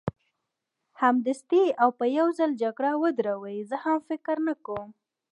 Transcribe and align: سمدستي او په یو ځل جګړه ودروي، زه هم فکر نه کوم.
سمدستي 0.99 1.63
او 1.81 1.89
په 1.99 2.05
یو 2.17 2.27
ځل 2.37 2.51
جګړه 2.63 2.91
ودروي، 3.01 3.57
زه 3.69 3.77
هم 3.83 3.99
فکر 4.09 4.35
نه 4.47 4.55
کوم. 4.65 4.89